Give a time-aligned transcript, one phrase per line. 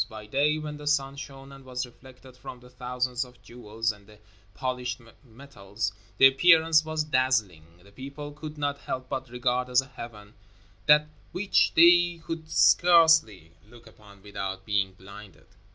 [0.09, 4.07] By day, when the sun shone and was reflected from the thousands of jewels and
[4.07, 4.17] the
[4.55, 9.85] polished metals, the appearance was dazzling; the people could not help but regard as a
[9.89, 10.33] heaven
[10.87, 15.45] that which they could scarcely look upon without being blinded.